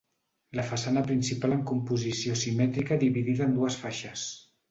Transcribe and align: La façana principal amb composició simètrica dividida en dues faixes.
La 0.59 0.63
façana 0.69 1.03
principal 1.09 1.53
amb 1.57 1.67
composició 1.73 2.39
simètrica 2.45 2.99
dividida 3.05 3.47
en 3.49 3.55
dues 3.59 3.77
faixes. 3.85 4.27